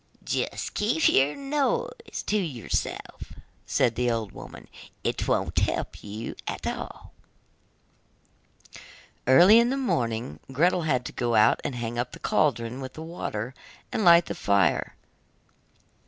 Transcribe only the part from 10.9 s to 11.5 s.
to go